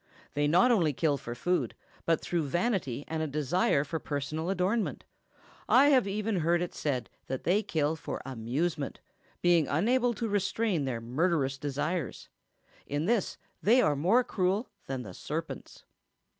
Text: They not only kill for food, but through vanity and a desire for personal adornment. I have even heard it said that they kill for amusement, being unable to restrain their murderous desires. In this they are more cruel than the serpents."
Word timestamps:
They 0.33 0.47
not 0.47 0.71
only 0.71 0.93
kill 0.93 1.15
for 1.17 1.35
food, 1.35 1.75
but 2.07 2.21
through 2.21 2.47
vanity 2.47 3.05
and 3.07 3.21
a 3.21 3.27
desire 3.27 3.83
for 3.83 3.99
personal 3.99 4.49
adornment. 4.49 5.03
I 5.69 5.89
have 5.89 6.07
even 6.07 6.37
heard 6.37 6.59
it 6.63 6.73
said 6.73 7.07
that 7.27 7.43
they 7.43 7.61
kill 7.61 7.95
for 7.95 8.19
amusement, 8.25 8.99
being 9.43 9.67
unable 9.67 10.15
to 10.15 10.27
restrain 10.27 10.85
their 10.85 11.01
murderous 11.01 11.59
desires. 11.59 12.29
In 12.87 13.05
this 13.05 13.37
they 13.61 13.79
are 13.79 13.95
more 13.95 14.23
cruel 14.23 14.71
than 14.87 15.03
the 15.03 15.13
serpents." 15.13 15.83